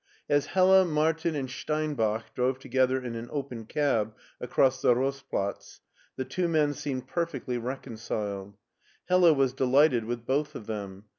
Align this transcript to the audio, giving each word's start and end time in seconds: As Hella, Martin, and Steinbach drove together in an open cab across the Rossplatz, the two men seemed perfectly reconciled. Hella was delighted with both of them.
As 0.27 0.47
Hella, 0.47 0.83
Martin, 0.83 1.35
and 1.35 1.47
Steinbach 1.47 2.33
drove 2.33 2.57
together 2.57 2.99
in 2.99 3.13
an 3.13 3.29
open 3.31 3.67
cab 3.67 4.15
across 4.39 4.81
the 4.81 4.95
Rossplatz, 4.95 5.79
the 6.15 6.25
two 6.25 6.47
men 6.47 6.73
seemed 6.73 7.07
perfectly 7.07 7.59
reconciled. 7.59 8.57
Hella 9.07 9.31
was 9.31 9.53
delighted 9.53 10.05
with 10.05 10.25
both 10.25 10.55
of 10.55 10.65
them. 10.65 11.05